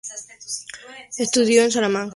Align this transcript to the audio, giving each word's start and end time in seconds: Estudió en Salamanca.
Estudió 1.19 1.61
en 1.63 1.69
Salamanca. 1.71 2.09